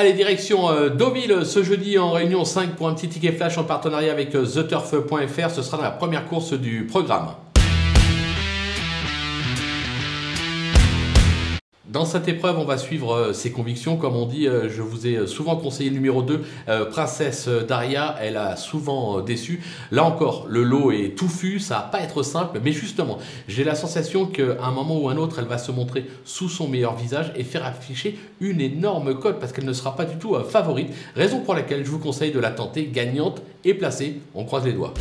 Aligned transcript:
Allez, 0.00 0.14
direction 0.14 0.70
euh, 0.70 0.88
Deauville 0.88 1.44
ce 1.44 1.62
jeudi 1.62 1.98
en 1.98 2.12
réunion 2.12 2.46
5 2.46 2.74
pour 2.74 2.88
un 2.88 2.94
petit 2.94 3.10
ticket 3.10 3.32
flash 3.32 3.58
en 3.58 3.64
partenariat 3.64 4.10
avec 4.10 4.34
euh, 4.34 4.46
TheTurf.fr. 4.46 5.50
Ce 5.50 5.60
sera 5.60 5.76
dans 5.76 5.82
la 5.82 5.90
première 5.90 6.26
course 6.26 6.54
du 6.54 6.86
programme. 6.86 7.26
Dans 11.90 12.04
cette 12.04 12.28
épreuve, 12.28 12.56
on 12.56 12.64
va 12.64 12.78
suivre 12.78 13.12
euh, 13.12 13.32
ses 13.32 13.50
convictions. 13.50 13.96
Comme 13.96 14.14
on 14.14 14.24
dit, 14.24 14.46
euh, 14.46 14.70
je 14.70 14.80
vous 14.80 15.08
ai 15.08 15.16
euh, 15.16 15.26
souvent 15.26 15.56
conseillé 15.56 15.90
le 15.90 15.96
numéro 15.96 16.22
2, 16.22 16.40
Princesse 16.88 17.48
Daria. 17.48 18.14
Elle 18.20 18.36
a 18.36 18.54
souvent 18.54 19.20
déçu. 19.20 19.60
Là 19.90 20.04
encore, 20.04 20.46
le 20.48 20.62
lot 20.62 20.92
est 20.92 21.16
touffu, 21.18 21.58
ça 21.58 21.74
va 21.74 21.80
pas 21.82 22.00
être 22.00 22.22
simple. 22.22 22.60
Mais 22.62 22.70
justement, 22.70 23.18
j'ai 23.48 23.64
la 23.64 23.74
sensation 23.74 24.26
qu'à 24.26 24.62
un 24.62 24.70
moment 24.70 25.00
ou 25.00 25.08
un 25.08 25.16
autre, 25.16 25.40
elle 25.40 25.46
va 25.46 25.58
se 25.58 25.72
montrer 25.72 26.06
sous 26.24 26.48
son 26.48 26.68
meilleur 26.68 26.94
visage 26.94 27.32
et 27.34 27.42
faire 27.42 27.66
afficher 27.66 28.16
une 28.40 28.60
énorme 28.60 29.18
cote 29.18 29.40
parce 29.40 29.52
qu'elle 29.52 29.66
ne 29.66 29.72
sera 29.72 29.96
pas 29.96 30.04
du 30.04 30.16
tout 30.16 30.36
favorite. 30.48 30.90
Raison 31.16 31.40
pour 31.40 31.54
laquelle 31.54 31.84
je 31.84 31.90
vous 31.90 31.98
conseille 31.98 32.30
de 32.30 32.38
la 32.38 32.52
tenter 32.52 32.86
gagnante 32.86 33.42
et 33.64 33.74
placée. 33.74 34.20
On 34.36 34.44
croise 34.44 34.64
les 34.64 34.74
doigts. 34.74 34.94